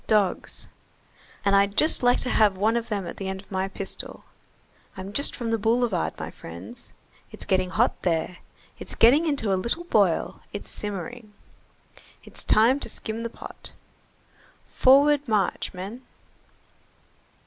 Dogs. 0.07 0.67
And 1.45 1.55
I'd 1.55 1.77
just 1.77 2.01
like 2.01 2.19
to 2.21 2.29
have 2.31 2.57
one 2.57 2.75
of 2.75 2.89
them 2.89 3.05
at 3.05 3.17
the 3.17 3.27
end 3.27 3.39
of 3.39 3.51
my 3.51 3.67
pistol. 3.67 4.23
I'm 4.97 5.13
just 5.13 5.35
from 5.35 5.51
the 5.51 5.59
boulevard, 5.59 6.15
my 6.17 6.31
friends. 6.31 6.89
It's 7.31 7.45
getting 7.45 7.69
hot 7.69 8.01
there, 8.01 8.39
it's 8.79 8.95
getting 8.95 9.27
into 9.27 9.53
a 9.53 9.53
little 9.57 9.83
boil, 9.83 10.39
it's 10.53 10.71
simmering. 10.71 11.33
It's 12.23 12.43
time 12.43 12.79
to 12.79 12.89
skim 12.89 13.21
the 13.21 13.29
pot. 13.29 13.73
Forward 14.73 15.27
march, 15.27 15.71
men! 15.71 16.01